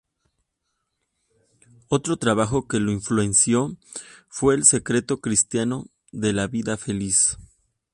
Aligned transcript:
Otro 1.89 2.17
trabajo 2.17 2.67
que 2.67 2.79
lo 2.79 2.91
influenció 2.91 3.77
fue 4.29 4.55
El 4.55 4.65
secreto 4.65 5.19
cristiano 5.21 5.91
de 6.11 6.33
la 6.33 6.47
Vida 6.47 6.75
Feliz. 6.75 7.37